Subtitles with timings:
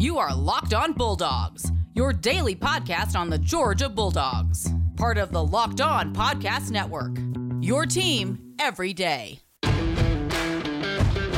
[0.00, 5.44] You are Locked On Bulldogs, your daily podcast on the Georgia Bulldogs, part of the
[5.44, 7.18] Locked On Podcast Network.
[7.60, 9.40] Your team every day.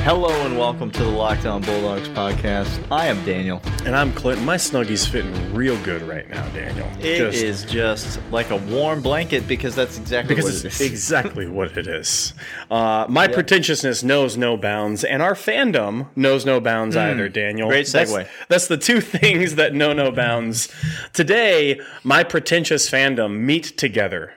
[0.04, 2.85] Hello and welcome to the Locked On Bulldogs podcast.
[2.91, 3.63] I am Daniel.
[3.85, 4.44] And I'm Clinton.
[4.44, 6.88] My Snuggie's fitting real good right now, Daniel.
[6.99, 11.47] It just, is just like a warm blanket because that's exactly because what it's exactly
[11.49, 12.35] what it is.
[12.69, 13.33] Uh, my yep.
[13.33, 17.69] pretentiousness knows no bounds, and our fandom knows no bounds mm, either, Daniel.
[17.69, 18.12] Great segue.
[18.12, 20.69] That's, that's the two things that know no bounds.
[21.12, 24.33] Today, my pretentious fandom meet together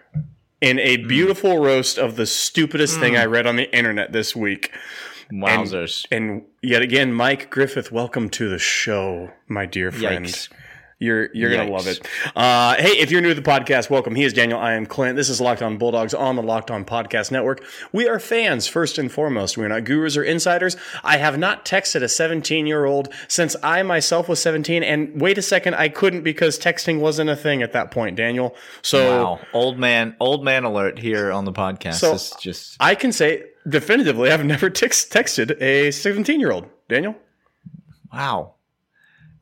[0.61, 1.07] in a hmm.
[1.07, 1.66] beautiful mm.
[1.66, 2.99] roast of the stupidest mm.
[2.99, 4.71] thing I read on the internet this week.
[5.31, 6.05] Wowzers.
[6.11, 10.25] And, and, yet again, Mike Griffith, welcome to the show, my dear friend.
[10.25, 10.49] Yikes.
[10.98, 12.07] You're you're gonna love it.
[12.38, 14.15] Uh, hey, if you're new to the podcast, welcome.
[14.15, 14.57] He is Daniel.
[14.57, 15.17] I am Clint.
[15.17, 17.65] This is Locked On Bulldogs on the Locked On Podcast Network.
[17.91, 19.57] We are fans first and foremost.
[19.57, 20.77] We are not gurus or insiders.
[21.03, 24.84] I have not texted a 17 year old since I myself was 17.
[24.84, 28.55] And wait a second, I couldn't because texting wasn't a thing at that point, Daniel.
[28.81, 31.96] So wow, old man, old man alert here on the podcast.
[31.96, 36.68] So just I can say definitively, I've never tex- texted a 17 year old.
[36.88, 37.16] Daniel.
[38.13, 38.54] Wow.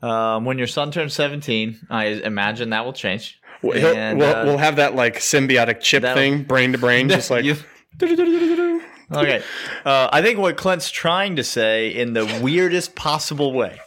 [0.01, 3.39] Um, when your son turns 17, I imagine that will change.
[3.61, 7.31] We'll, and, we'll, uh, we'll, have that like symbiotic chip thing, brain to brain, just
[7.31, 7.45] like.
[8.01, 9.41] okay.
[9.85, 13.79] Uh, I think what Clint's trying to say in the weirdest possible way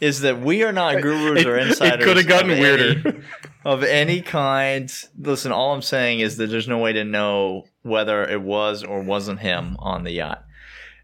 [0.00, 2.02] is that we are not gurus it, or insiders.
[2.02, 3.22] It could have gotten weirder.
[3.66, 4.92] Of any kind.
[5.18, 9.02] Listen, all I'm saying is that there's no way to know whether it was or
[9.02, 10.44] wasn't him on the yacht.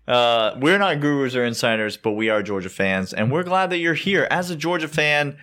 [0.07, 3.79] Uh, we're not gurus or insiders, but we are Georgia fans, and we're glad that
[3.79, 4.29] you're here.
[4.31, 5.39] As a Georgia fan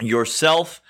[0.00, 0.80] yourself,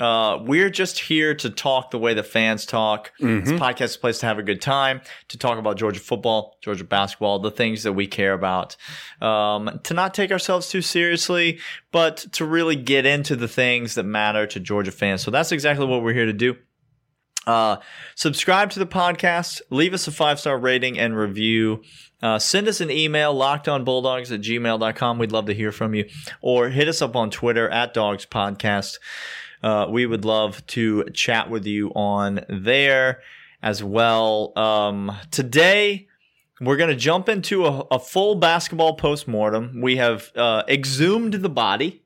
[0.00, 3.12] uh, we're just here to talk the way the fans talk.
[3.20, 3.44] Mm-hmm.
[3.44, 6.56] This podcast is a place to have a good time, to talk about Georgia football,
[6.62, 8.76] Georgia basketball, the things that we care about.
[9.20, 11.58] Um, to not take ourselves too seriously,
[11.92, 15.22] but to really get into the things that matter to Georgia fans.
[15.22, 16.56] So that's exactly what we're here to do.
[17.46, 17.76] Uh,
[18.14, 21.82] subscribe to the podcast, leave us a five star rating and review.
[22.22, 25.18] Uh, send us an email, lockedonbulldogs at gmail.com.
[25.18, 26.06] We'd love to hear from you.
[26.42, 28.98] Or hit us up on Twitter at Dogs Podcast.
[29.62, 33.20] Uh, we would love to chat with you on there
[33.62, 34.56] as well.
[34.56, 36.08] Um, today,
[36.60, 39.80] we're going to jump into a, a, full basketball postmortem.
[39.80, 42.02] We have uh, exhumed the body,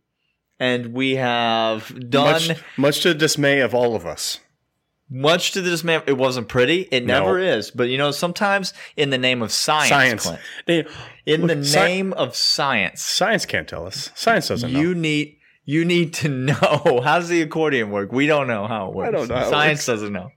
[0.58, 4.40] and we have done much, much to the dismay of all of us.
[5.10, 6.88] Much to the dismay, it wasn't pretty.
[6.90, 7.44] It never no.
[7.44, 7.70] is.
[7.70, 9.88] But you know, sometimes in the name of science,
[10.24, 10.30] science.
[10.64, 10.88] Clint,
[11.26, 14.10] in the sci- name of science, science can't tell us.
[14.14, 14.70] Science doesn't.
[14.70, 15.00] You know.
[15.00, 18.12] need you need to know how does the accordion work.
[18.12, 19.08] We don't know how it works.
[19.08, 19.50] I don't know.
[19.50, 20.30] science doesn't know.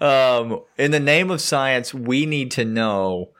[0.00, 3.30] Um, in the name of science, we need to know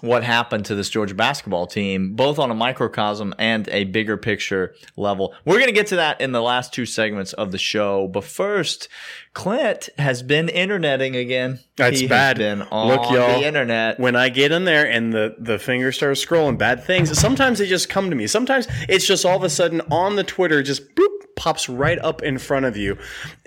[0.00, 4.74] what happened to this Georgia basketball team, both on a microcosm and a bigger picture
[4.96, 5.34] level.
[5.44, 8.06] We're going to get to that in the last two segments of the show.
[8.06, 8.88] But first,
[9.32, 11.60] Clint has been interneting again.
[11.76, 12.38] That's he bad.
[12.38, 13.98] Look, y'all, the internet.
[13.98, 17.66] When I get in there and the, the finger starts scrolling bad things, sometimes they
[17.66, 18.26] just come to me.
[18.26, 22.22] Sometimes it's just all of a sudden on the Twitter, just boop, pops right up
[22.22, 22.98] in front of you.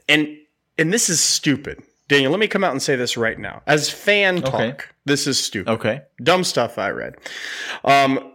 [0.07, 0.35] And
[0.79, 1.83] and this is stupid.
[2.09, 3.61] Daniel, let me come out and say this right now.
[3.67, 4.77] As fan talk, okay.
[5.05, 5.71] this is stupid.
[5.71, 6.01] Okay.
[6.21, 7.15] Dumb stuff I read.
[7.85, 8.33] Um,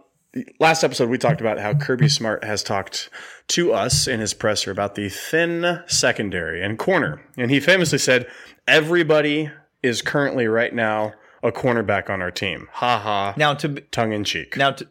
[0.61, 3.09] last episode, we talked about how Kirby Smart has talked
[3.49, 7.21] to us in his presser about the thin secondary and corner.
[7.37, 8.27] And he famously said,
[8.65, 9.51] everybody
[9.83, 11.13] is currently right now
[11.43, 12.69] a cornerback on our team.
[12.71, 13.33] Ha ha.
[13.35, 14.55] Now, to tongue in cheek.
[14.55, 14.87] Now, to,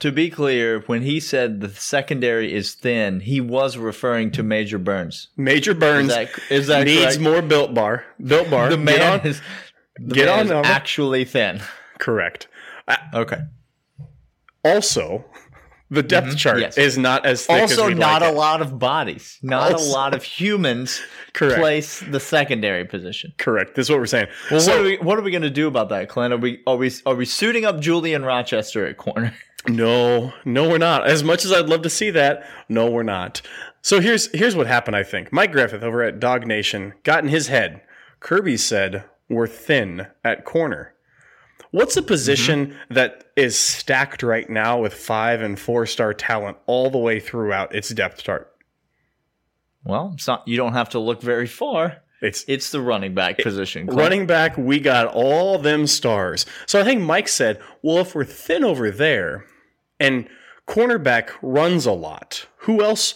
[0.00, 4.78] to be clear, when he said the secondary is thin, he was referring to Major
[4.78, 5.28] Burns.
[5.36, 7.20] Major Burns is that, is that needs correct?
[7.20, 8.04] more built bar.
[8.22, 8.68] Built bar.
[8.68, 9.40] The man get on, is,
[9.98, 11.62] the get man on is actually thin.
[11.98, 12.48] Correct.
[13.14, 13.40] okay.
[14.64, 15.24] Also,
[15.88, 16.36] the depth mm-hmm.
[16.36, 16.76] chart yes.
[16.76, 19.86] is not as thick also as not like a lot of bodies, not also, a
[19.88, 21.00] lot of humans.
[21.32, 21.58] Correct.
[21.58, 23.32] Place the secondary position.
[23.38, 23.74] Correct.
[23.74, 24.28] This is what we're saying.
[24.50, 26.32] Well, so, what are we what are we going to do about that, Clint?
[26.32, 29.34] Are we are we are we suiting up Julian Rochester at corner?
[29.68, 31.06] No, no, we're not.
[31.06, 33.42] As much as I'd love to see that, no, we're not.
[33.82, 34.96] So here's here's what happened.
[34.96, 37.82] I think Mike Griffith over at DawgNation got in his head.
[38.20, 40.94] Kirby said we're thin at corner.
[41.70, 42.94] What's a position mm-hmm.
[42.94, 47.74] that is stacked right now with five and four star talent all the way throughout
[47.74, 48.52] its depth chart?
[49.84, 50.46] Well, it's not.
[50.48, 52.02] You don't have to look very far.
[52.22, 53.86] It's it's the running back position.
[53.86, 56.46] Running back, we got all them stars.
[56.66, 59.44] So I think Mike said, "Well, if we're thin over there,
[59.98, 60.28] and
[60.68, 62.46] cornerback runs a lot.
[62.58, 63.14] Who else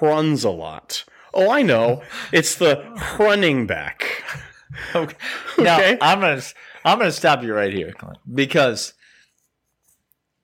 [0.00, 1.04] runs a lot?
[1.32, 2.02] Oh, I know.
[2.32, 2.84] It's the
[3.18, 4.24] running back.
[4.94, 5.16] okay.
[5.58, 5.98] Now, okay.
[6.00, 6.42] I'm gonna
[6.84, 8.94] I'm gonna stop you right here, Clint, because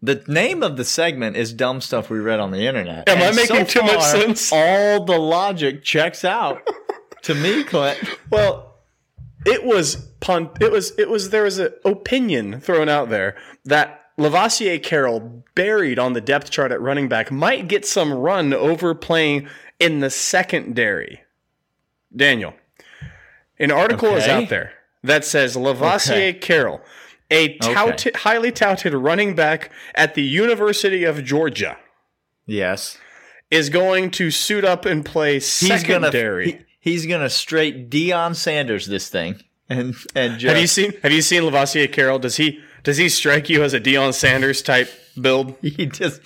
[0.03, 3.09] The name of the segment is dumb stuff we read on the internet.
[3.09, 4.53] Am and I making so too much sense?
[4.53, 6.61] All the logic checks out
[7.23, 7.99] to me, Clint.
[8.31, 8.75] Well,
[9.47, 10.51] it was punt.
[10.61, 15.99] It was it was there was an opinion thrown out there that Lovasea Carroll, buried
[15.99, 19.49] on the depth chart at running back, might get some run over playing
[19.79, 21.23] in the secondary.
[22.15, 22.55] Daniel,
[23.59, 24.19] an article okay.
[24.19, 24.73] is out there
[25.03, 26.33] that says Lovasea okay.
[26.33, 26.81] Carroll,
[27.31, 28.19] a touted, okay.
[28.21, 31.77] highly touted running back at the University of Georgia.
[32.47, 32.99] Yes.
[33.51, 36.45] Is going to suit up and play secondary.
[36.45, 39.41] He's gonna, he, he's gonna straight Deion Sanders this thing.
[39.69, 42.21] And and just, have you seen have you seen Lovasea Carroll?
[42.21, 44.89] Does he does he strike you as a Deion Sanders type
[45.21, 45.57] build?
[45.61, 46.23] He just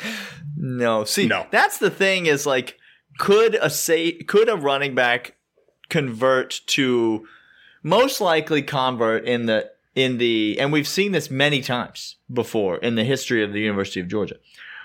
[0.58, 1.04] no.
[1.04, 1.46] See, no.
[1.50, 2.76] That's the thing is like,
[3.18, 5.36] could a say could a running back
[5.88, 7.26] convert to
[7.82, 12.94] most likely convert in the in the and we've seen this many times before in
[12.94, 14.36] the history of the University of Georgia.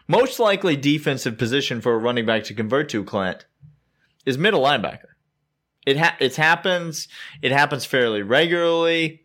[0.07, 3.45] Most likely defensive position for a running back to convert to, Clint,
[4.25, 5.16] is middle linebacker.
[5.86, 7.10] It ha- it happens.
[7.42, 9.25] It happens fairly regularly.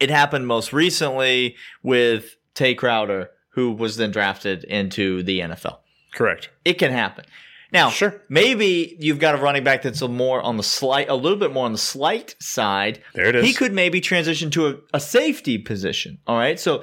[0.00, 5.78] It happened most recently with Tae Crowder, who was then drafted into the NFL.
[6.14, 6.50] Correct.
[6.64, 7.24] It can happen.
[7.72, 8.22] Now, sure.
[8.28, 11.52] maybe you've got a running back that's a more on the slight, a little bit
[11.52, 13.02] more on the slight side.
[13.14, 13.44] There it is.
[13.44, 16.18] He could maybe transition to a, a safety position.
[16.26, 16.82] All right, so a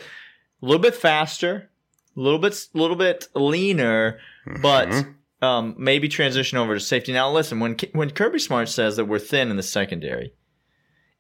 [0.62, 1.70] little bit faster,
[2.16, 4.62] a little bit, a little bit leaner, mm-hmm.
[4.62, 5.06] but
[5.42, 7.14] um, maybe transition over to safety.
[7.14, 10.34] Now, listen, when when Kirby Smart says that we're thin in the secondary,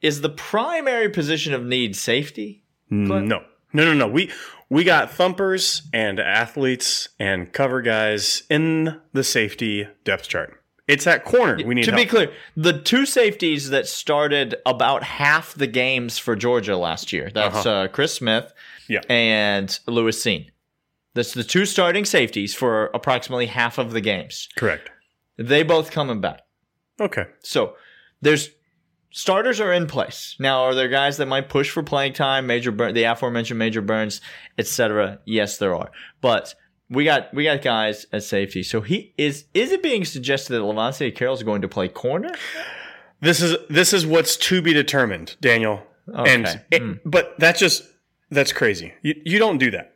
[0.04, 2.64] is the primary position of need safety?
[2.90, 3.28] Clint?
[3.28, 3.44] No.
[3.74, 4.08] No, no, no.
[4.08, 4.32] We
[4.70, 10.60] we got thumpers and athletes and cover guys in the safety depth chart.
[10.88, 11.86] It's that corner we need.
[11.86, 12.04] To help.
[12.04, 17.32] be clear, the two safeties that started about half the games for Georgia last year.
[17.34, 17.70] That's uh-huh.
[17.70, 18.54] uh, Chris Smith
[18.88, 19.02] yeah.
[19.10, 20.50] and Lewis Cine.
[21.16, 24.50] That's the two starting safeties for approximately half of the games.
[24.56, 24.90] Correct.
[25.38, 26.42] They both coming back.
[27.00, 27.26] Okay.
[27.42, 27.76] So
[28.22, 28.50] there's
[29.13, 30.36] starters are in place.
[30.39, 32.45] Now, are there guys that might push for playing time?
[32.45, 34.19] Major Burn, the aforementioned Major Burns,
[34.57, 35.19] etc.
[35.24, 35.89] Yes, there are.
[36.19, 36.54] But
[36.89, 38.63] we got we got guys at safety.
[38.63, 42.31] So he is is it being suggested that Lovasea Carroll is going to play corner?
[43.21, 45.81] This is this is what's to be determined, Daniel.
[46.13, 46.33] Okay.
[46.33, 47.00] And it, mm.
[47.06, 47.83] but that's just
[48.30, 48.94] that's crazy.
[49.01, 49.95] You you don't do that.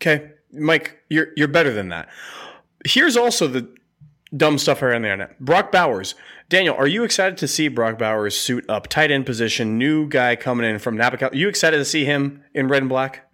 [0.00, 2.08] Okay, Mike, you're you're better than that.
[2.84, 3.74] Here's also the
[4.34, 5.38] dumb stuff around the internet.
[5.40, 6.14] Brock Bowers
[6.48, 9.78] Daniel, are you excited to see Brock Bowers suit up tight end position?
[9.78, 11.30] New guy coming in from Napa.
[11.30, 13.28] Are you excited to see him in red and black?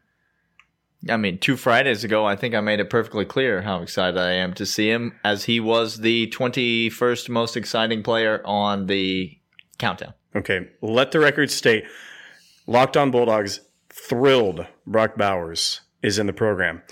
[1.10, 4.32] I mean, two Fridays ago, I think I made it perfectly clear how excited I
[4.32, 9.36] am to see him, as he was the 21st most exciting player on the
[9.78, 10.14] countdown.
[10.34, 11.84] Okay, let the record state
[12.66, 13.60] Locked on Bulldogs
[13.90, 16.82] thrilled Brock Bowers is in the program.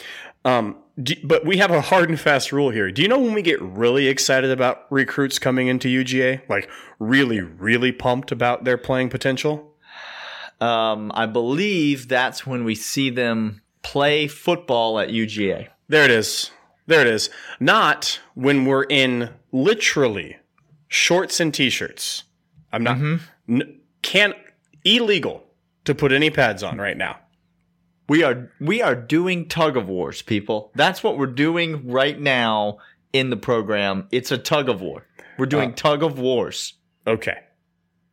[0.44, 2.90] Um, do, but we have a hard and fast rule here.
[2.90, 6.48] Do you know when we get really excited about recruits coming into UGA?
[6.48, 6.68] Like
[6.98, 9.74] really, really pumped about their playing potential?
[10.60, 15.68] Um, I believe that's when we see them play football at UGA.
[15.88, 16.50] There it is.
[16.86, 17.30] There it is.
[17.58, 20.36] Not when we're in literally
[20.88, 22.24] shorts and t-shirts.
[22.72, 23.60] I'm not mm-hmm.
[23.60, 24.34] n- can't
[24.84, 25.44] illegal
[25.84, 27.18] to put any pads on right now.
[28.10, 30.72] We are we are doing tug of wars, people.
[30.74, 32.78] That's what we're doing right now
[33.12, 34.08] in the program.
[34.10, 35.06] It's a tug of war.
[35.38, 36.74] We're doing uh, tug of wars.
[37.06, 37.38] Okay.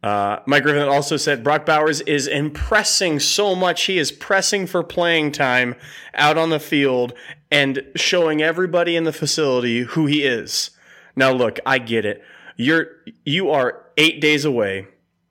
[0.04, 3.86] Uh, Mike Griffin also said Brock Bowers is impressing so much.
[3.86, 5.74] He is pressing for playing time
[6.14, 7.14] out on the field
[7.50, 10.70] and showing everybody in the facility who he is.
[11.16, 12.22] Now, look, I get it.
[12.56, 12.90] You're
[13.26, 14.90] you are eight days away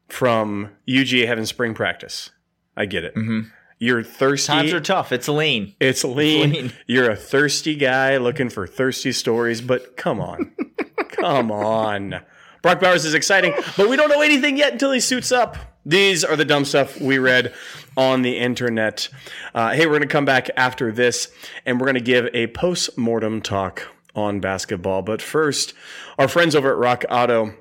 [0.09, 2.31] from UGA having spring practice.
[2.77, 3.15] I get it.
[3.15, 3.51] Mm-hmm.
[3.79, 4.53] You're thirsty.
[4.53, 5.13] Times are tough.
[5.13, 5.75] It's lean.
[5.81, 6.51] It's lean.
[6.51, 6.73] It's lean.
[6.87, 10.53] You're a thirsty guy looking for thirsty stories, but come on.
[11.09, 12.21] come on.
[12.63, 15.57] Brock Bowers is exciting, but we don't know anything yet until he suits up.
[15.85, 17.55] These are the dumb stuff we read
[17.97, 19.09] on the internet.
[19.55, 21.31] Uh, hey, we're going to come back after this
[21.65, 25.03] and we're going to give a post mortem talk on basketball.
[25.03, 25.75] But first,
[26.19, 27.55] our friends over at RockAuto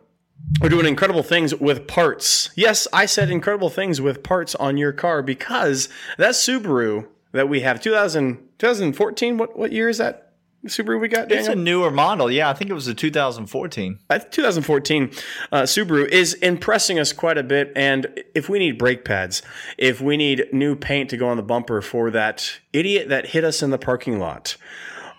[0.62, 2.50] we're doing incredible things with parts.
[2.56, 7.62] Yes, I said incredible things with parts on your car because that Subaru that we
[7.62, 10.22] have 2000, 2014 what what year is that
[10.66, 11.28] Subaru we got?
[11.28, 11.40] Daniel?
[11.40, 12.32] It's a newer model.
[12.32, 14.00] Yeah, I think it was a 2014.
[14.10, 15.12] Uh, 2014
[15.52, 17.72] uh, Subaru is impressing us quite a bit.
[17.76, 19.44] And if we need brake pads,
[19.78, 23.44] if we need new paint to go on the bumper for that idiot that hit
[23.44, 24.58] us in the parking lot,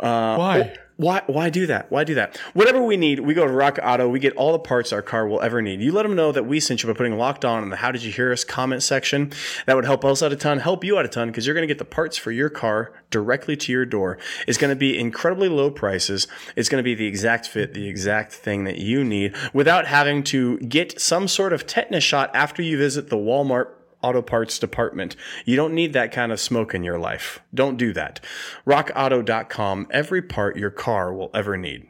[0.00, 0.76] Uh, Why?
[0.96, 1.22] Why?
[1.26, 1.90] Why do that?
[1.90, 2.38] Why do that?
[2.54, 4.10] Whatever we need, we go to RockAuto.
[4.10, 5.82] We get all the parts our car will ever need.
[5.82, 7.92] You let them know that we sent you by putting locked on in the How
[7.92, 9.30] Did You Hear Us comment section.
[9.66, 11.68] That would help us out a ton, help you out a ton, because you're going
[11.68, 14.16] to get the parts for your car directly to your door.
[14.46, 16.28] It's going to be incredibly low prices.
[16.56, 20.22] It's going to be the exact fit, the exact thing that you need, without having
[20.24, 23.68] to get some sort of tetanus shot after you visit the Walmart
[24.02, 25.16] auto parts department.
[25.44, 27.40] You don't need that kind of smoke in your life.
[27.54, 28.20] Don't do that.
[28.66, 31.88] RockAuto.com, every part your car will ever need.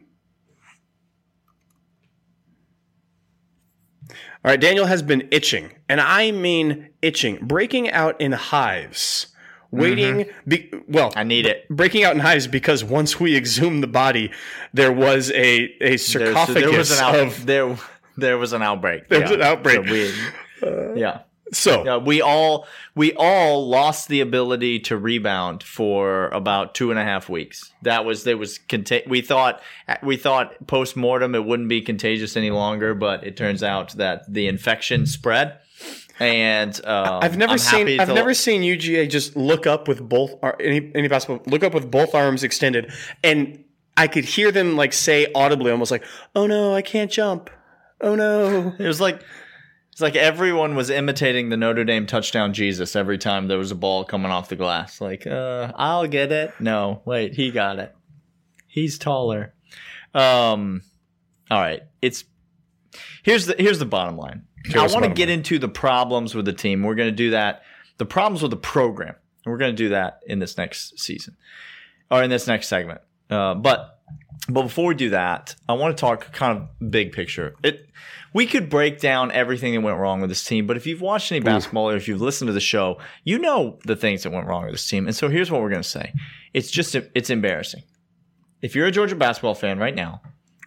[4.47, 9.27] All right, Daniel has been itching, and I mean itching, breaking out in hives.
[9.73, 10.49] Waiting, mm-hmm.
[10.49, 11.69] be, well, I need it.
[11.69, 14.31] Breaking out in hives because once we exhumed the body,
[14.73, 17.77] there was a a sarcophagus there was an out, of there.
[18.17, 19.09] There was an outbreak.
[19.09, 19.25] There yeah.
[19.25, 19.87] was an outbreak.
[19.87, 20.13] So we,
[20.63, 21.23] uh, yeah.
[21.53, 27.05] So we all we all lost the ability to rebound for about two and a
[27.05, 27.73] half weeks.
[27.83, 29.62] That was there was conta- we thought
[30.03, 34.33] we thought post mortem it wouldn't be contagious any longer, but it turns out that
[34.33, 35.59] the infection spread.
[36.19, 40.35] And um, I've never I'm seen I've never seen UGA just look up with both
[40.59, 42.91] any any basketball look up with both arms extended,
[43.23, 43.62] and
[43.97, 47.50] I could hear them like say audibly, almost like, "Oh no, I can't jump."
[48.00, 48.75] Oh no!
[48.79, 49.23] It was like
[49.97, 53.75] it's like everyone was imitating the Notre Dame touchdown Jesus every time there was a
[53.75, 55.00] ball coming off the glass.
[55.00, 56.53] Like, uh, I'll get it.
[56.61, 57.97] No, wait, he got it.
[58.67, 59.55] He's taller.
[60.12, 60.83] Um,
[61.50, 61.83] all right.
[62.03, 62.25] It's
[63.23, 64.43] here's the here's the bottom line.
[64.75, 65.38] I want to get line.
[65.38, 66.83] into the problems with the team.
[66.83, 67.62] We're going to do that.
[67.97, 69.15] The problems with the program.
[69.47, 71.38] And we're going to do that in this next season
[72.11, 73.00] or in this next segment.
[73.31, 73.96] Uh, but
[74.49, 77.55] but before we do that, I want to talk kind of big picture.
[77.63, 77.89] It
[78.33, 81.33] we could break down everything that went wrong with this team, but if you've watched
[81.33, 84.47] any basketball or if you've listened to the show, you know the things that went
[84.47, 85.07] wrong with this team.
[85.07, 86.13] And so here's what we're going to say.
[86.53, 87.83] It's just it's embarrassing.
[88.61, 90.21] If you're a Georgia basketball fan right now,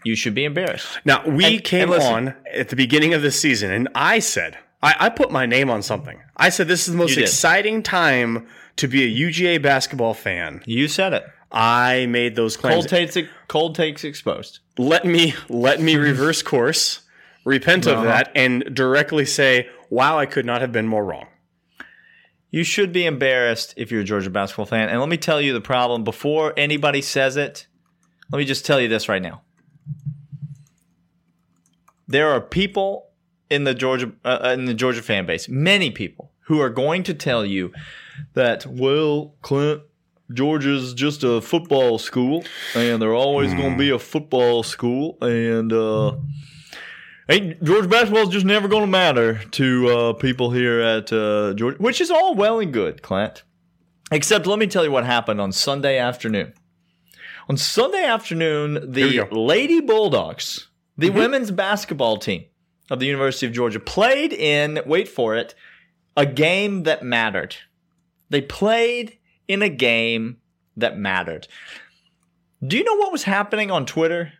[0.03, 0.87] you should be embarrassed.
[1.05, 4.57] Now, we and, came and on at the beginning of the season and I said,
[4.81, 6.19] I, I, put my name on something.
[6.37, 10.63] I said this is the most exciting time to be a UGA basketball fan.
[10.65, 11.25] You said it.
[11.51, 12.75] I made those claims.
[12.75, 14.59] Cold takes cold takes exposed.
[14.77, 17.01] Let me let me reverse course
[17.45, 18.05] repent of uh-huh.
[18.05, 21.27] that, and directly say, wow, I could not have been more wrong.
[22.51, 24.89] You should be embarrassed if you're a Georgia basketball fan.
[24.89, 27.67] And let me tell you the problem before anybody says it.
[28.31, 29.41] Let me just tell you this right now.
[32.07, 33.09] There are people
[33.49, 37.03] in the Georgia uh, uh in the Georgia fan base, many people who are going
[37.03, 37.71] to tell you
[38.33, 39.83] that well, Clint,
[40.31, 42.43] Georgia's just a football school,
[42.75, 43.57] and they're always mm.
[43.57, 46.15] going to be a football school, and uh,
[47.29, 51.53] Hey, Georgia basketball is just never going to matter to uh, people here at uh,
[51.53, 53.43] Georgia, which is all well and good, Clint.
[54.11, 56.53] Except, let me tell you what happened on Sunday afternoon.
[57.47, 61.19] On Sunday afternoon, the Lady Bulldogs, the mm-hmm.
[61.19, 62.45] women's basketball team
[62.89, 65.53] of the University of Georgia, played in, wait for it,
[66.17, 67.57] a game that mattered.
[68.31, 69.18] They played
[69.49, 70.37] in a game
[70.77, 71.49] that mattered.
[72.65, 74.31] Do you know what was happening on Twitter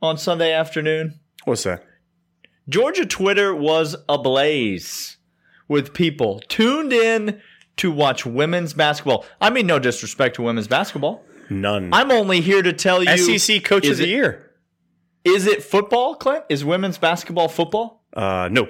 [0.00, 1.18] on Sunday afternoon?
[1.44, 1.84] What's that?
[2.68, 5.16] Georgia Twitter was ablaze
[5.66, 7.40] with people tuned in
[7.78, 9.24] to watch women's basketball.
[9.40, 11.24] I mean, no disrespect to women's basketball.
[11.48, 11.92] None.
[11.92, 14.52] I'm only here to tell you SEC Coach of the it, Year.
[15.24, 16.44] Is it football, Clint?
[16.48, 18.04] Is women's basketball football?
[18.12, 18.68] Uh, no.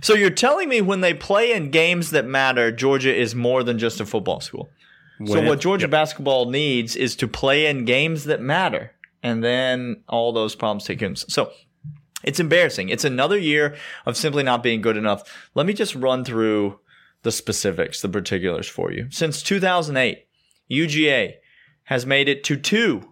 [0.00, 3.78] So you're telling me when they play in games that matter, Georgia is more than
[3.78, 4.70] just a football school.
[5.18, 5.90] When so what Georgia yep.
[5.90, 11.02] basketball needs is to play in games that matter, and then all those problems take
[11.02, 11.14] in.
[11.14, 11.52] So
[12.24, 12.88] it's embarrassing.
[12.88, 15.48] It's another year of simply not being good enough.
[15.54, 16.78] Let me just run through
[17.22, 19.06] the specifics, the particulars for you.
[19.10, 20.26] Since 2008,
[20.70, 21.34] UGA
[21.84, 23.11] has made it to two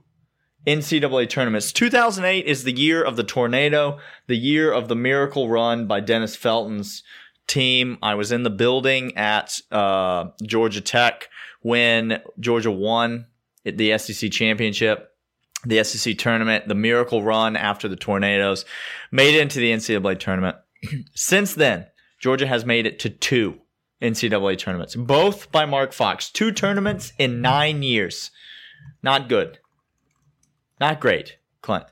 [0.67, 1.73] NCAA tournaments.
[1.73, 6.37] 2008 is the year of the tornado, the year of the miracle run by Dennis
[6.37, 7.03] Felton's
[7.47, 7.99] team.
[8.03, 11.29] I was in the building at uh, Georgia Tech
[11.63, 13.27] when Georgia won
[13.65, 15.11] the SEC championship
[15.65, 18.65] the SEC tournament, the miracle run after the tornadoes,
[19.11, 20.57] made it into the NCAA tournament.
[21.15, 21.87] Since then,
[22.19, 23.61] Georgia has made it to two
[24.03, 26.31] NCAA tournaments, both by Mark Fox.
[26.31, 28.31] Two tournaments in nine years.
[29.03, 29.59] Not good.
[30.81, 31.85] Not great, Clint.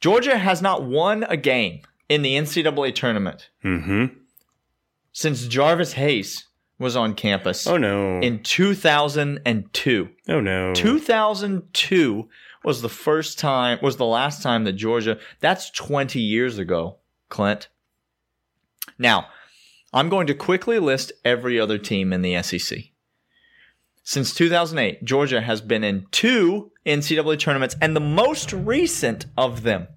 [0.00, 4.06] Georgia has not won a game in the NCAA tournament mm-hmm.
[5.12, 6.46] since Jarvis Hayes
[6.78, 7.66] was on campus.
[7.66, 8.18] Oh no!
[8.20, 10.08] In 2002.
[10.28, 10.74] Oh no!
[10.74, 12.28] 2002
[12.64, 17.68] was the first time, was the last time that Georgia, that's 20 years ago, Clint.
[18.98, 19.28] Now,
[19.92, 22.89] I'm going to quickly list every other team in the SEC.
[24.02, 29.88] Since 2008, Georgia has been in two NCAA tournaments, and the most recent of them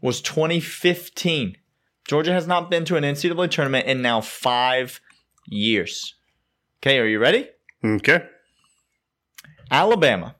[0.00, 1.56] was 2015.
[2.06, 5.00] Georgia has not been to an NCAA tournament in now five
[5.46, 6.14] years.
[6.80, 7.48] Okay, are you ready?
[7.84, 8.24] Okay.
[9.70, 10.36] Alabama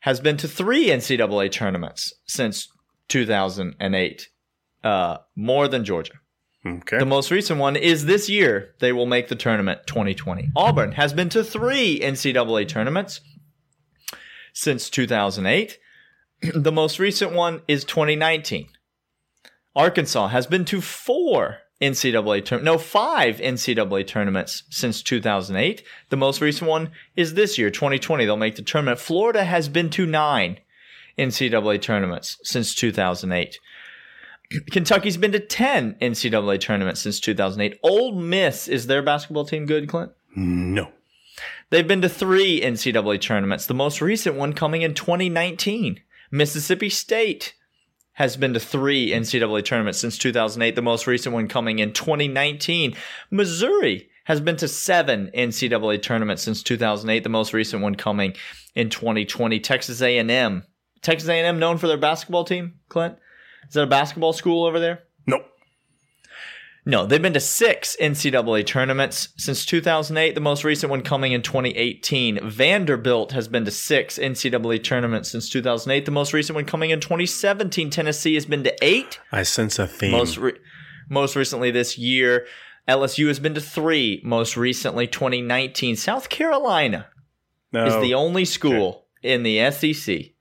[0.00, 2.68] has been to three NCAA tournaments since
[3.08, 4.28] 2008,
[4.84, 6.14] uh, more than Georgia.
[6.64, 6.98] Okay.
[6.98, 8.74] The most recent one is this year.
[8.80, 10.50] They will make the tournament 2020.
[10.54, 13.20] Auburn has been to three NCAA tournaments
[14.52, 15.78] since 2008.
[16.54, 18.68] the most recent one is 2019.
[19.74, 25.82] Arkansas has been to four NCAA tournament, no, five NCAA tournaments since 2008.
[26.10, 28.24] The most recent one is this year, 2020.
[28.24, 28.98] They'll make the tournament.
[28.98, 30.58] Florida has been to nine
[31.18, 33.58] NCAA tournaments since 2008.
[34.70, 37.78] Kentucky's been to 10 NCAA tournaments since 2008.
[37.82, 40.12] Ole Miss, is their basketball team good, Clint?
[40.34, 40.90] No.
[41.70, 46.00] They've been to three NCAA tournaments, the most recent one coming in 2019.
[46.32, 47.54] Mississippi State
[48.14, 52.96] has been to three NCAA tournaments since 2008, the most recent one coming in 2019.
[53.30, 58.34] Missouri has been to seven NCAA tournaments since 2008, the most recent one coming
[58.74, 59.60] in 2020.
[59.60, 60.64] Texas A&M,
[61.02, 63.16] Texas A&M known for their basketball team, Clint?
[63.68, 65.02] Is that a basketball school over there?
[65.26, 65.46] Nope.
[66.86, 71.42] No, they've been to six NCAA tournaments since 2008, the most recent one coming in
[71.42, 72.40] 2018.
[72.48, 77.00] Vanderbilt has been to six NCAA tournaments since 2008, the most recent one coming in
[77.00, 77.90] 2017.
[77.90, 79.20] Tennessee has been to eight.
[79.30, 80.12] I sense a theme.
[80.12, 80.58] Most, re-
[81.08, 82.46] most recently this year.
[82.88, 85.96] LSU has been to three, most recently 2019.
[85.96, 87.08] South Carolina
[87.72, 87.86] no.
[87.86, 89.34] is oh, the only school okay.
[89.34, 90.32] in the SEC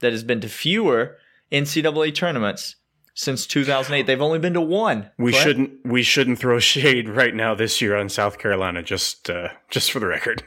[0.00, 1.16] that has been to fewer
[1.52, 2.76] NCAA tournaments
[3.14, 4.06] since 2008.
[4.06, 5.10] They've only been to one.
[5.18, 5.44] We correct?
[5.44, 9.90] shouldn't we shouldn't throw shade right now this year on South Carolina just uh, just
[9.90, 10.44] for the record.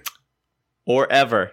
[0.85, 1.51] Or ever.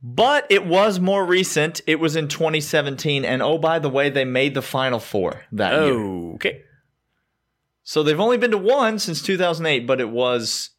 [0.00, 1.80] But it was more recent.
[1.86, 5.74] It was in 2017 and oh by the way they made the final 4 that
[5.74, 6.34] oh, year.
[6.34, 6.62] Okay.
[7.82, 10.70] So they've only been to one since 2008, but it was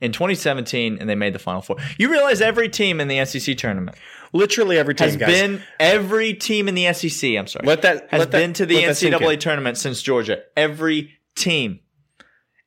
[0.00, 1.76] in 2017 and they made the final 4.
[1.98, 3.96] You realize every team in the SEC tournament
[4.34, 5.28] Literally every team has guys.
[5.28, 7.36] been every team in the SEC.
[7.36, 7.66] I'm sorry.
[7.66, 10.42] Let that has let been that, to the NCAA tournament since Georgia.
[10.56, 11.78] Every team,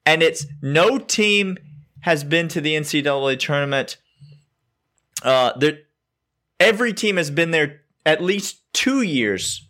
[0.06, 1.58] and it's no team
[1.99, 3.97] has been to the NCAA tournament.
[5.21, 5.80] Uh, there,
[6.58, 9.67] every team has been there at least two years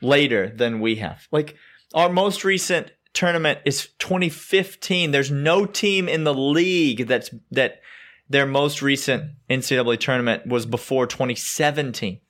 [0.00, 1.28] later than we have.
[1.30, 1.54] Like
[1.92, 5.10] our most recent tournament is 2015.
[5.10, 7.80] There's no team in the league that's that
[8.28, 12.20] their most recent NCAA tournament was before 2017.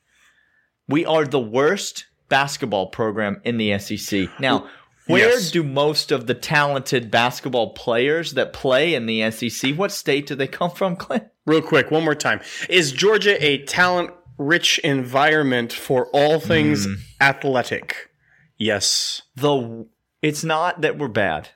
[0.89, 4.29] We are the worst basketball program in the SEC.
[4.39, 4.69] Now,
[5.07, 5.51] where yes.
[5.51, 10.35] do most of the talented basketball players that play in the SEC, what state do
[10.35, 11.25] they come from, Clint?
[11.47, 12.41] Real quick, one more time.
[12.69, 16.97] Is Georgia a talent rich environment for all things mm.
[17.21, 18.11] athletic?
[18.57, 19.23] Yes.
[19.37, 19.87] The
[20.25, 21.51] it's not that we're bad.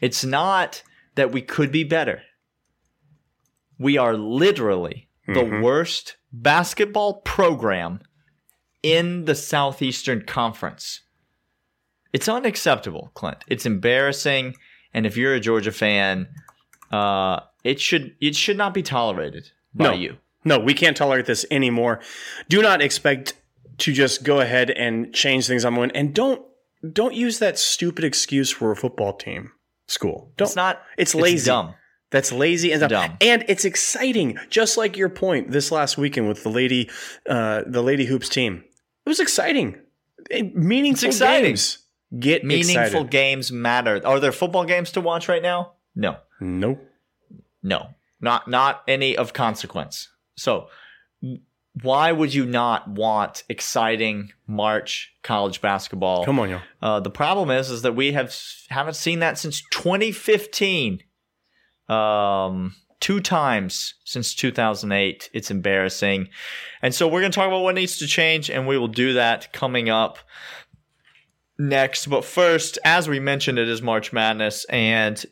[0.00, 0.82] It's not
[1.16, 2.22] that we could be better
[3.78, 5.34] we are literally mm-hmm.
[5.34, 8.00] the worst basketball program
[8.82, 11.02] in the Southeastern Conference.
[12.12, 13.44] It's unacceptable, Clint.
[13.46, 14.56] It's embarrassing,
[14.94, 16.28] and if you're a Georgia fan,
[16.90, 19.92] uh, it should it should not be tolerated by no.
[19.92, 20.16] you.
[20.44, 22.00] No, we can't tolerate this anymore.
[22.48, 23.34] Do not expect
[23.78, 26.42] to just go ahead and change things on the one, and don't
[26.92, 29.52] don't use that stupid excuse for a football team
[29.86, 30.32] school.
[30.36, 30.82] Don't, it's not.
[30.96, 31.36] It's lazy.
[31.36, 31.74] It's dumb.
[32.10, 33.18] That's lazy and dumb.
[33.20, 36.88] And it's exciting, just like your point this last weekend with the lady,
[37.28, 38.64] uh, the lady hoops team.
[39.04, 39.76] It was exciting,
[40.54, 41.50] meaningful exciting.
[41.50, 41.78] games.
[42.18, 43.10] Get meaningful excited.
[43.10, 44.00] games matter.
[44.06, 45.72] Are there football games to watch right now?
[45.94, 46.78] No, no,
[47.62, 47.88] no,
[48.20, 50.08] not not any of consequence.
[50.36, 50.68] So,
[51.82, 56.24] why would you not want exciting March college basketball?
[56.24, 56.60] Come on, yo.
[56.80, 58.34] Uh, the problem is, is that we have
[58.70, 61.02] haven't seen that since 2015
[61.88, 65.30] um, two times since 2008.
[65.32, 66.28] It's embarrassing.
[66.82, 69.14] And so we're going to talk about what needs to change, and we will do
[69.14, 70.18] that coming up
[71.58, 72.06] next.
[72.06, 74.64] But first, as we mentioned, it is March Madness.
[74.66, 75.24] And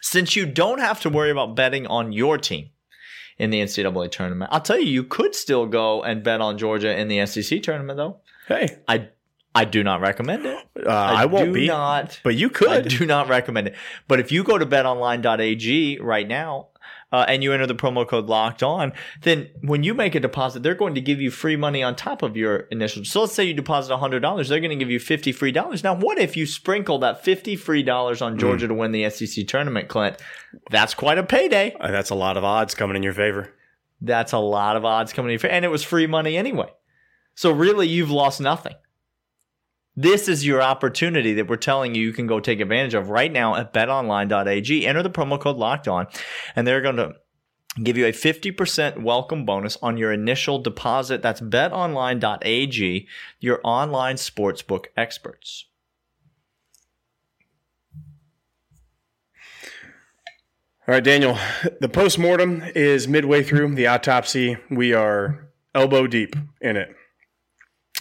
[0.00, 2.70] since you don't have to worry about betting on your team
[3.38, 6.96] in the NCAA tournament, I'll tell you, you could still go and bet on Georgia
[6.98, 8.20] in the SEC tournament, though.
[8.46, 8.78] Hey.
[8.88, 9.08] I
[9.54, 10.56] I do not recommend it.
[10.86, 11.66] Uh, I, I, won't be.
[11.66, 12.68] Not, but you could.
[12.68, 13.74] I do not recommend it.
[14.06, 16.68] But if you go to betonline.ag right now,
[17.12, 18.92] uh, and you enter the promo code locked on,
[19.22, 22.22] then when you make a deposit, they're going to give you free money on top
[22.22, 23.04] of your initial.
[23.04, 25.82] So let's say you deposit $100, they're going to give you 50 free dollars.
[25.82, 28.68] Now, what if you sprinkle that 50 free dollars on Georgia mm.
[28.68, 30.16] to win the SEC tournament, Clint?
[30.70, 31.74] That's quite a payday.
[31.78, 33.54] Uh, that's a lot of odds coming in your favor.
[34.00, 35.54] That's a lot of odds coming in your favor.
[35.54, 36.68] And it was free money anyway.
[37.34, 38.74] So really, you've lost nothing.
[40.00, 43.32] This is your opportunity that we're telling you you can go take advantage of right
[43.32, 44.86] now at betonline.ag.
[44.86, 46.06] Enter the promo code locked on,
[46.54, 47.14] and they're going to
[47.82, 51.20] give you a 50% welcome bonus on your initial deposit.
[51.20, 53.08] That's betonline.ag,
[53.40, 55.64] your online sportsbook experts.
[60.86, 61.36] All right, Daniel,
[61.80, 64.58] the postmortem is midway through the autopsy.
[64.70, 66.94] We are elbow deep in it.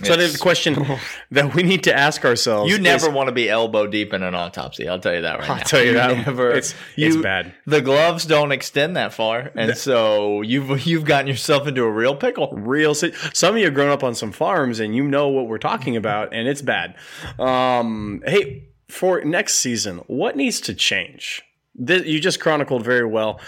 [0.04, 0.86] So it's, the question
[1.32, 4.22] that we need to ask ourselves: You never is, want to be elbow deep in
[4.22, 4.88] an autopsy.
[4.88, 5.54] I'll tell you that right now.
[5.54, 5.64] I'll now.
[5.64, 6.28] tell you, you that.
[6.28, 7.54] Never, it's, you, it's bad.
[7.66, 12.16] The gloves don't extend that far, and so you've you've gotten yourself into a real
[12.16, 12.52] pickle.
[12.54, 12.94] Real.
[12.94, 15.96] Some of you have grown up on some farms, and you know what we're talking
[15.96, 16.96] about, and it's bad.
[17.40, 21.42] Um, hey, for next season, what needs to change?
[21.74, 23.40] This, you just chronicled very well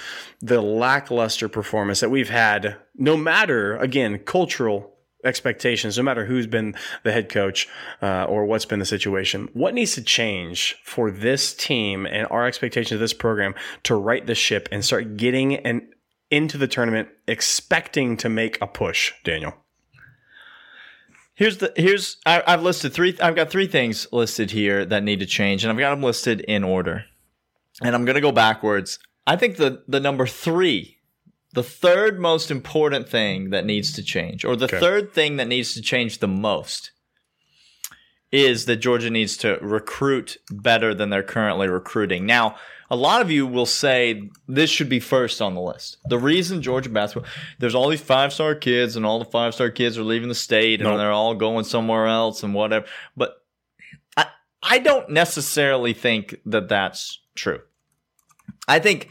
[0.41, 6.75] the lackluster performance that we've had, no matter again cultural expectations, no matter who's been
[7.03, 7.67] the head coach
[8.01, 9.49] uh, or what's been the situation.
[9.53, 14.25] What needs to change for this team and our expectations of this program to right
[14.25, 15.81] the ship and start getting and
[16.31, 19.53] into the tournament expecting to make a push, Daniel?
[21.33, 23.17] Here's the here's I, I've listed three.
[23.21, 26.41] I've got three things listed here that need to change, and I've got them listed
[26.41, 27.05] in order.
[27.81, 28.99] And I'm going to go backwards.
[29.25, 30.98] I think the the number three
[31.53, 34.79] the third most important thing that needs to change, or the okay.
[34.79, 36.91] third thing that needs to change the most,
[38.31, 42.25] is that Georgia needs to recruit better than they're currently recruiting.
[42.25, 42.55] Now,
[42.91, 45.97] a lot of you will say this should be first on the list.
[46.05, 49.69] The reason Georgia basketball, there's all these five star kids, and all the five star
[49.69, 52.85] kids are leaving the state, and they're all going somewhere else, and whatever.
[53.17, 53.43] But
[54.15, 54.27] I,
[54.61, 57.61] I don't necessarily think that that's true.
[58.67, 59.09] I think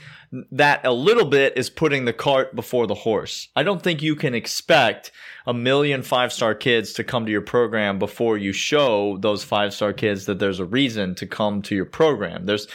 [0.52, 3.48] that a little bit is putting the cart before the horse.
[3.56, 5.10] I don't think you can expect
[5.46, 9.72] a million five star kids to come to your program before you show those five
[9.72, 12.46] star kids that there's a reason to come to your program.
[12.46, 12.68] There's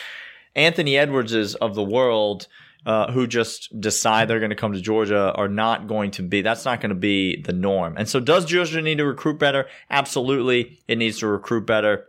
[0.55, 2.47] Anthony Edwardses of the world.
[2.85, 6.41] Uh, who just decide they're going to come to Georgia are not going to be,
[6.41, 7.95] that's not going to be the norm.
[7.95, 9.67] And so does Georgia need to recruit better?
[9.89, 10.81] Absolutely.
[10.85, 12.07] It needs to recruit better.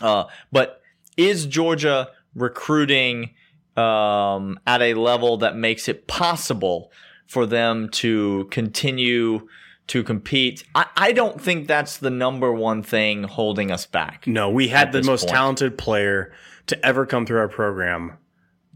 [0.00, 0.82] Uh, but
[1.16, 3.30] is Georgia recruiting
[3.76, 6.92] um, at a level that makes it possible
[7.26, 9.48] for them to continue
[9.86, 10.64] to compete.
[10.74, 14.26] I, I don't think that's the number one thing holding us back.
[14.26, 15.32] No, we had the most point.
[15.32, 16.32] talented player
[16.66, 18.16] to ever come through our program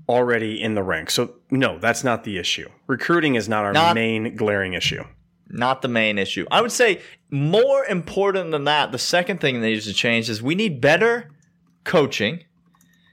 [0.08, 1.14] already in the ranks.
[1.14, 2.68] So no, that's not the issue.
[2.87, 5.04] Recruiting is not our not, main glaring issue.
[5.50, 6.46] Not the main issue.
[6.50, 10.42] I would say more important than that, the second thing that needs to change is
[10.42, 11.30] we need better
[11.84, 12.44] coaching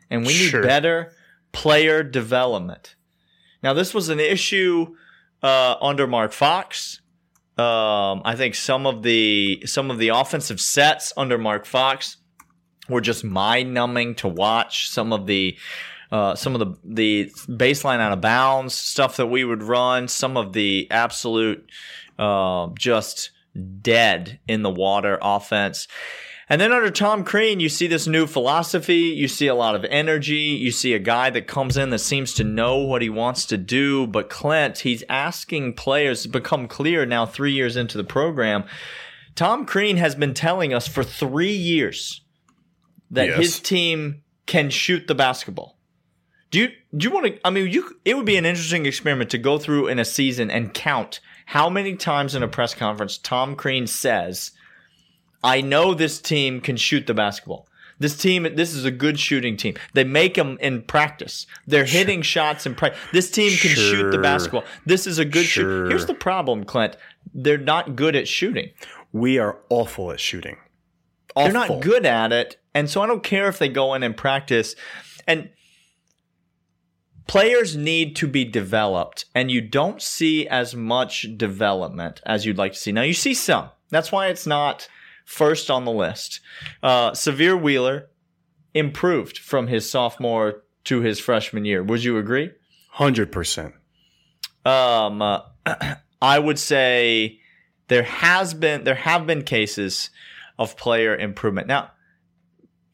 [0.09, 0.63] and we need sure.
[0.63, 1.13] better
[1.55, 2.95] player development.
[3.63, 4.95] Now, this was an issue
[5.41, 7.01] uh, under Mark Fox.
[7.57, 12.17] Um, I think some of the some of the offensive sets under Mark Fox
[12.89, 14.89] were just mind numbing to watch.
[14.89, 15.57] Some of the
[16.11, 20.09] uh, some of the the baseline out of bounds stuff that we would run.
[20.09, 21.69] Some of the absolute
[22.19, 23.31] uh, just
[23.81, 25.87] dead in the water offense.
[26.47, 29.13] And then under Tom Crean, you see this new philosophy.
[29.15, 30.36] You see a lot of energy.
[30.36, 33.58] You see a guy that comes in that seems to know what he wants to
[33.58, 34.05] do.
[34.05, 38.65] But Clint, he's asking players to become clear now, three years into the program.
[39.34, 42.21] Tom Crean has been telling us for three years
[43.10, 43.38] that yes.
[43.38, 45.77] his team can shoot the basketball.
[46.51, 47.39] Do you do you want to?
[47.43, 50.51] I mean, you it would be an interesting experiment to go through in a season
[50.51, 54.51] and count how many times in a press conference Tom Crean says
[55.45, 57.67] I know this team can shoot the basketball.
[57.99, 59.75] This team, this is a good shooting team.
[59.93, 61.45] They make them in practice.
[61.67, 61.99] They're sure.
[61.99, 62.99] hitting shots in practice.
[63.13, 63.84] This team can sure.
[63.84, 64.63] shoot the basketball.
[64.86, 65.63] This is a good sure.
[65.63, 65.89] shoot.
[65.89, 66.97] Here's the problem, Clint.
[67.34, 68.71] They're not good at shooting.
[69.13, 70.58] We are awful at shooting.
[71.36, 71.51] Awful.
[71.51, 72.58] They're not good at it.
[72.73, 74.75] And so I don't care if they go in and practice.
[75.25, 75.51] And
[77.27, 79.25] players need to be developed.
[79.34, 82.91] And you don't see as much development as you'd like to see.
[82.91, 83.69] Now, you see some.
[83.89, 84.89] That's why it's not
[85.25, 86.39] first on the list.
[86.81, 88.09] Uh, Sahvir Wheeler
[88.73, 91.83] improved from his sophomore to his freshman year.
[91.83, 92.51] Would you agree?
[92.91, 93.73] Hundred percent.
[94.63, 95.41] Um, uh,
[96.21, 97.39] I would say
[97.88, 100.09] there has been there have been cases
[100.57, 101.67] of player improvement.
[101.67, 101.91] Now,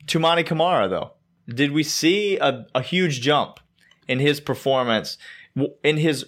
[0.06, 1.12] Toumani Camara though,
[1.48, 3.60] did we see a, a huge jump
[4.08, 5.18] in his performance
[5.84, 6.26] in his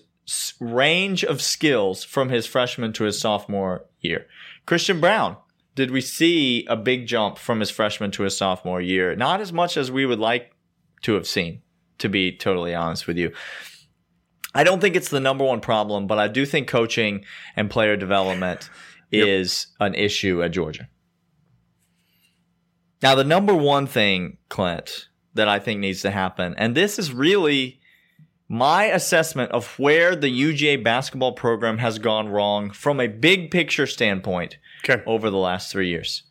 [0.59, 4.25] range of skills from his freshman to his sophomore year.
[4.65, 5.37] Christian Brown,
[5.75, 9.15] did we see a big jump from his freshman to his sophomore year?
[9.15, 10.51] Not as much as we would like
[11.01, 11.61] to have seen,
[11.97, 13.31] to be totally honest with you.
[14.55, 17.97] I don't think it's the number one problem, but I do think coaching and player
[17.97, 18.69] development
[19.11, 19.27] yep.
[19.27, 20.87] is an issue at Georgia.
[23.01, 27.11] Now, the number one thing, Clint, that I think needs to happen, and this is
[27.11, 27.81] really
[28.47, 33.87] my assessment of where the UGA basketball program has gone wrong from a big picture
[33.87, 35.03] standpoint okay.
[35.05, 36.23] over the last three years.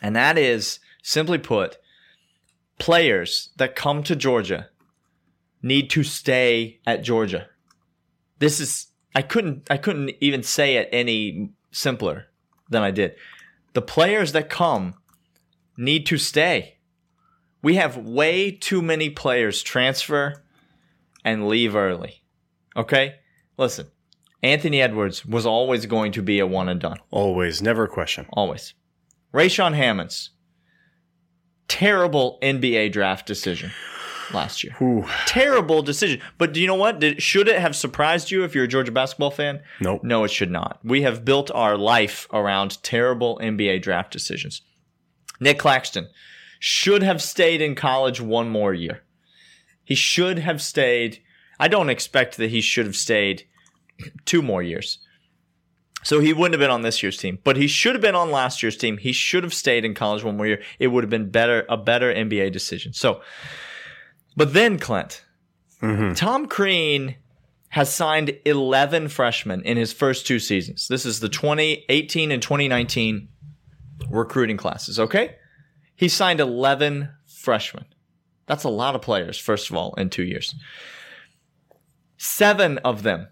[0.00, 1.78] And that is, simply put,
[2.78, 4.68] players that come to Georgia
[5.62, 7.48] need to stay at Georgia.
[8.38, 12.26] This is I couldn't I couldn't even say it any simpler
[12.70, 13.14] than I did.
[13.74, 14.94] The players that come
[15.76, 16.78] need to stay.
[17.62, 20.42] We have way too many players transfer
[21.24, 22.22] and leave early.
[22.76, 23.16] Okay?
[23.56, 23.88] Listen,
[24.42, 26.98] Anthony Edwards was always going to be a one and done.
[27.10, 28.26] Always, never a question.
[28.32, 28.74] Always.
[29.34, 30.30] Rayshaun Hammonds,
[31.68, 33.70] terrible NBA draft decision
[34.32, 34.74] last year.
[34.80, 35.06] Ooh.
[35.26, 36.20] Terrible decision.
[36.38, 37.00] But do you know what?
[37.00, 39.62] Did, should it have surprised you if you're a Georgia basketball fan?
[39.80, 40.02] Nope.
[40.02, 40.80] No, it should not.
[40.82, 44.62] We have built our life around terrible NBA draft decisions.
[45.38, 46.08] Nic Claxton
[46.58, 49.02] should have stayed in college one more year.
[49.90, 51.20] He should have stayed.
[51.58, 53.42] I don't expect that he should have stayed
[54.24, 54.98] two more years.
[56.04, 58.30] So he wouldn't have been on this year's team, but he should have been on
[58.30, 58.98] last year's team.
[58.98, 60.62] He should have stayed in college one more year.
[60.78, 62.92] It would have been better, a better NBA decision.
[62.92, 63.20] So,
[64.36, 65.24] but then Clint,
[65.82, 66.12] mm-hmm.
[66.12, 67.16] Tom Crean
[67.70, 70.86] has signed 11 freshmen in his first two seasons.
[70.86, 73.26] This is the 2018 and 2019
[74.08, 75.00] recruiting classes.
[75.00, 75.34] Okay.
[75.96, 77.86] He signed 11 freshmen.
[78.50, 80.56] That's a lot of players, first of all, in two years.
[82.16, 83.28] Seven of them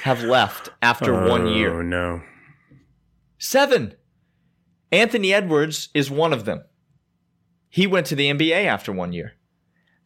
[0.00, 1.80] have left after oh, one year.
[1.80, 2.22] Oh, no.
[3.36, 3.92] Seven.
[4.90, 6.64] Anthony Edwards is one of them.
[7.68, 9.34] He went to the NBA after one year.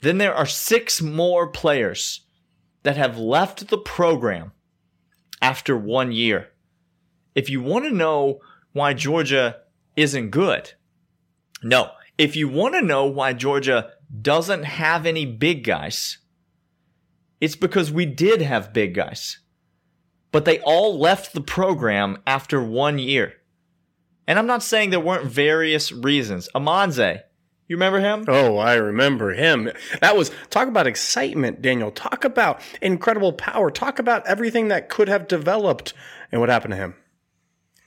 [0.00, 2.22] Then there are six more players
[2.82, 4.50] that have left the program
[5.40, 6.48] after one year.
[7.36, 8.40] If you want to know
[8.72, 9.58] why Georgia
[9.94, 10.72] isn't good,
[11.62, 11.92] no.
[12.18, 13.92] If you want to know why Georgia
[14.22, 16.18] doesn't have any big guys,
[17.40, 19.38] it's because we did have big guys.
[20.32, 23.34] But they all left the program after one year.
[24.26, 26.48] And I'm not saying there weren't various reasons.
[26.54, 27.22] Amanze,
[27.68, 28.24] you remember him?
[28.28, 29.70] Oh, I remember him.
[30.00, 31.90] That was talk about excitement, Daniel.
[31.90, 33.70] Talk about incredible power.
[33.70, 35.94] Talk about everything that could have developed
[36.30, 36.94] and what happened to him.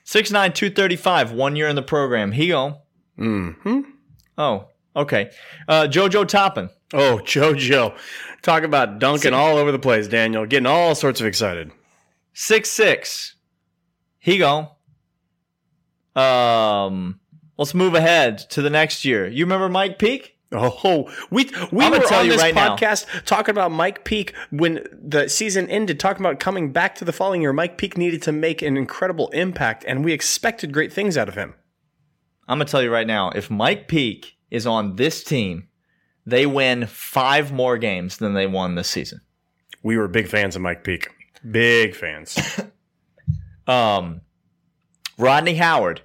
[0.06, 2.32] 6'9, 235, one year in the program.
[2.32, 2.82] He go.
[3.18, 3.82] Mm-hmm.
[4.38, 5.32] Oh, okay.
[5.68, 6.70] Uh, JoJo Toppin.
[6.94, 7.96] Oh, JoJo.
[8.42, 10.46] Talk about dunking all over the place, Daniel.
[10.46, 11.72] Getting all sorts of excited.
[12.34, 13.36] Six six.
[14.20, 14.72] He go.
[16.16, 17.20] Um
[17.58, 19.28] let's move ahead to the next year.
[19.28, 20.36] You remember Mike Peake?
[20.52, 23.22] Oh, we we I'm were on this right podcast now.
[23.26, 27.42] talking about Mike Peake when the season ended, talking about coming back to the following
[27.42, 27.54] year.
[27.54, 31.36] Mike Peake needed to make an incredible impact, and we expected great things out of
[31.36, 31.54] him.
[32.48, 35.68] I'm gonna tell you right now, if Mike Peake is on this team,
[36.26, 39.22] they win five more games than they won this season.
[39.84, 41.10] We were big fans of Mike Peake.
[41.50, 42.38] Big fans.
[43.68, 44.22] um,
[45.18, 46.02] Rodney Howard,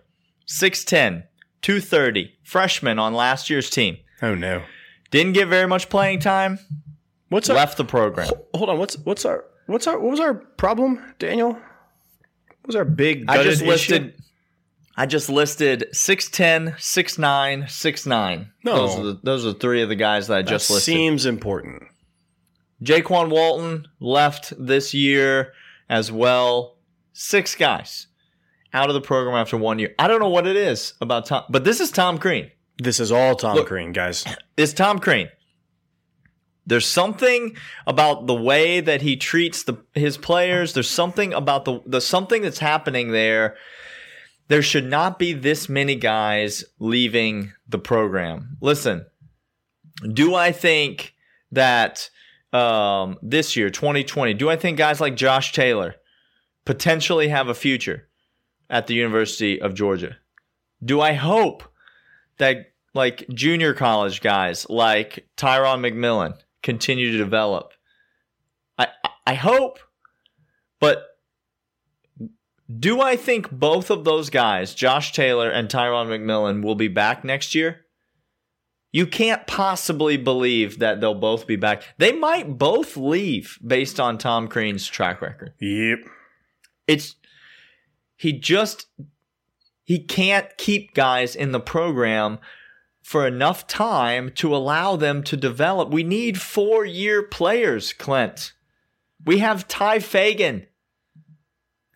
[0.46, 1.24] 6'10,
[1.62, 3.98] 230, freshman on last year's team.
[4.22, 4.62] Oh no.
[5.10, 6.58] Didn't get very much playing time.
[7.28, 8.30] What's our, left the program?
[8.54, 8.78] Hold on.
[8.78, 11.52] What's what's our what's our what was our problem, Daniel?
[11.52, 14.22] What was our big I just listed issue?
[14.96, 18.46] I just listed 6'10, 6'9, 6'9.
[18.62, 18.74] No.
[18.76, 20.94] Those are the, those are three of the guys that I just listed.
[20.94, 21.82] Seems important.
[22.82, 25.52] Jaykwon Walton left this year
[25.88, 26.76] as well.
[27.12, 28.08] Six guys
[28.72, 29.94] out of the program after one year.
[29.98, 32.50] I don't know what it is about Tom, but this is Tom Crean.
[32.78, 34.24] This is all Tom Look, Crean, guys.
[34.56, 35.28] It's Tom Crean.
[36.66, 40.72] There's something about the way that he treats the his players.
[40.72, 43.56] There's something about the the something that's happening there.
[44.48, 48.56] There should not be this many guys leaving the program.
[48.60, 49.06] Listen,
[50.12, 51.14] do I think
[51.52, 52.10] that
[52.52, 55.94] um, this year, 2020, do I think guys like Josh Taylor
[56.64, 58.08] potentially have a future
[58.68, 60.16] at the University of Georgia?
[60.84, 61.64] Do I hope
[62.38, 67.72] that like junior college guys like Tyron McMillan continue to develop?
[68.78, 68.88] I
[69.26, 69.78] I hope,
[70.80, 71.13] but
[72.78, 77.24] do I think both of those guys, Josh Taylor and Tyron McMillan, will be back
[77.24, 77.84] next year?
[78.90, 81.82] You can't possibly believe that they'll both be back.
[81.98, 85.52] They might both leave based on Tom Crean's track record.
[85.60, 85.98] Yep.
[86.86, 87.16] It's
[88.16, 88.86] he just
[89.82, 92.38] he can't keep guys in the program
[93.02, 95.90] for enough time to allow them to develop.
[95.90, 98.52] We need four year players, Clint.
[99.24, 100.66] We have Tye Fagan.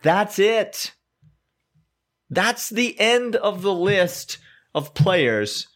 [0.02, 0.94] That's it.
[2.30, 4.38] That's the end of the list
[4.74, 5.68] of players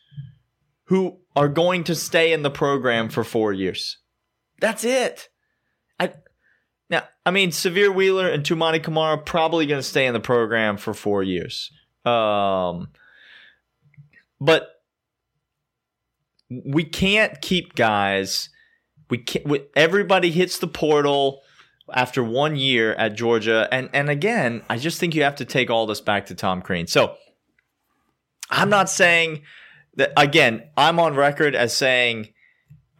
[0.84, 3.98] who are going to stay in the program for four years.
[4.60, 5.28] That's it.
[5.98, 6.12] I
[6.90, 10.76] now I mean Sahvir Wheeler and Toumani Camara probably going to stay in the program
[10.76, 11.70] for four years.
[12.04, 12.88] Um,
[14.40, 14.68] but
[16.50, 18.50] we can't keep guys.
[19.08, 19.46] We can't.
[19.46, 21.41] We, everybody hits the portal
[21.94, 25.70] after one year at Georgia, and and again, I just think you have to take
[25.70, 26.86] all this back to Tom Crean.
[26.86, 27.16] So
[28.50, 29.42] I'm not saying
[29.96, 30.68] that again.
[30.76, 32.28] I'm on record as saying.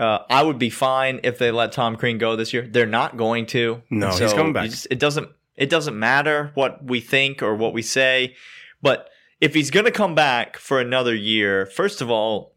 [0.00, 2.66] Uh, I would be fine if they let Tom Crean go this year.
[2.66, 3.82] They're not going to.
[3.88, 4.68] No, so he's coming back.
[4.68, 5.28] Just, it doesn't.
[5.54, 8.34] It doesn't matter what we think or what we say,
[8.80, 9.08] but
[9.40, 12.52] if he's going to come back for another year, first of all,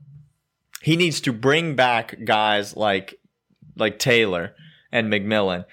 [0.81, 3.15] he needs to bring back guys like
[3.75, 4.55] like Taylor
[4.91, 5.65] and McMillan.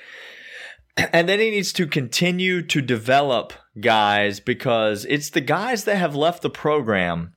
[1.12, 6.14] And then he needs to continue to develop guys because it's the guys that have
[6.14, 7.34] left the program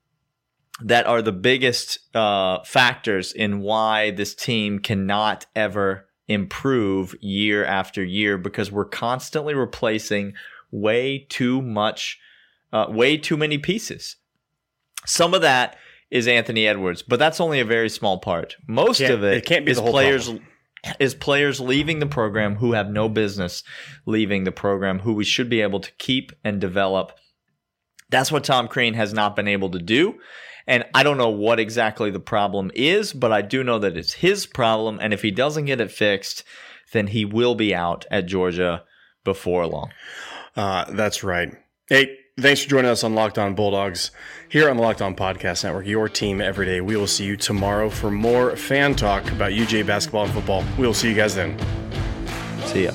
[0.82, 8.04] that are the biggest uh, factors in why this team cannot ever improve year after
[8.04, 10.34] year because we're constantly replacing
[10.72, 12.20] way too much,
[12.74, 14.18] uh, way too many pieces.
[15.06, 15.78] Some of that
[16.12, 18.56] is Anthony Edwards, but that's only a very small part.
[18.68, 20.46] Most of it, it can't be is players problem.
[21.00, 23.64] Is players leaving the program who have no business
[24.06, 27.12] leaving the program, who we should be able to keep and develop.
[28.10, 30.16] That's what Tom Crean has not been able to do.
[30.68, 34.14] And I don't know what exactly the problem is, but I do know that it's
[34.14, 35.00] his problem.
[35.02, 36.44] And if he doesn't get it fixed,
[36.92, 38.84] then he will be out at Georgia
[39.24, 39.92] before long.
[40.56, 41.52] Uh, that's right.
[41.88, 44.12] Hey, Thanks for joining us on Locked On Bulldogs
[44.50, 46.82] here on the Locked On Podcast Network, your team every day.
[46.82, 50.62] We will see you tomorrow for more fan talk about UGA basketball and football.
[50.78, 51.58] We will see you guys then.
[52.66, 52.92] See ya.